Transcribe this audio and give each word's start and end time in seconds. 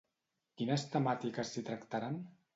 Quines 0.61 0.85
temàtiques 0.95 1.53
s'hi 1.53 1.65
tractaran? 1.71 2.21